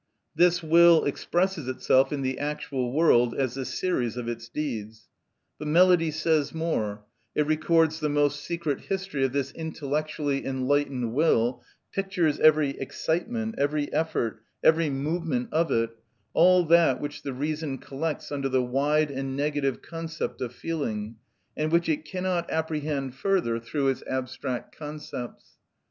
[0.33, 5.07] This will expresses itself in the actual world as the series of its deeds;
[5.59, 11.61] but melody says more, it records the most secret history of this intellectually enlightened will,
[11.91, 15.91] pictures every excitement, every effort, every movement of it,
[16.33, 21.17] all that which the reason collects under the wide and negative concept of feeling,
[21.55, 25.57] and which it cannot apprehend further through its abstract concepts.